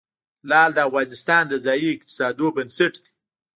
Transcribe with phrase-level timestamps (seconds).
[0.49, 3.11] لعل د افغانستان د ځایي اقتصادونو بنسټ دی.